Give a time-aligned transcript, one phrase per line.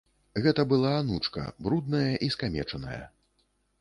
[0.45, 3.03] Гэта была анучка, брудная і скамечаная.